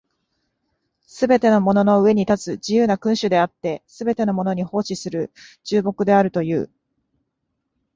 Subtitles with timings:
[1.05, 5.31] すべてのものの上に立つ自由な君主であって、すべてのものに奉仕する
[5.63, 6.71] 従僕であるという。